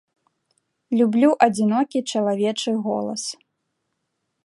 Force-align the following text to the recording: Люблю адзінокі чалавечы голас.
Люблю 1.01 1.29
адзінокі 1.47 1.99
чалавечы 2.15 2.71
голас. 2.87 3.23